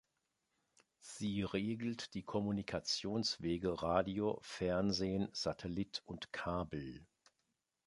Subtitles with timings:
[1.01, 7.05] Sie regelt die Kommunikationswege Radio, Fernsehen, Satellit und Kabel.